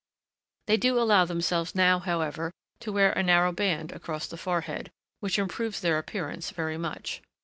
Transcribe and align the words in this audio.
They 0.65 0.77
do 0.77 0.97
allow 0.99 1.25
themselves 1.25 1.75
now, 1.75 1.99
however, 1.99 2.51
to 2.79 2.91
wear 2.91 3.11
a 3.11 3.21
narrow 3.21 3.51
band 3.51 3.91
across 3.91 4.25
the 4.25 4.35
forehead, 4.35 4.89
which 5.19 5.37
improves 5.37 5.79
their 5.81 5.99
appearance 5.99 6.49
very 6.49 6.79
much. 6.79 7.21